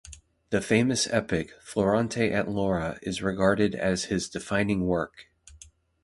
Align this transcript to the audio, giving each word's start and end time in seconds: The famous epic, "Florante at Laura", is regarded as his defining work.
The 0.49 0.61
famous 0.61 1.05
epic, 1.11 1.51
"Florante 1.63 2.31
at 2.31 2.49
Laura", 2.49 2.97
is 3.03 3.21
regarded 3.21 3.75
as 3.75 4.05
his 4.05 4.27
defining 4.29 4.87
work. 4.87 5.27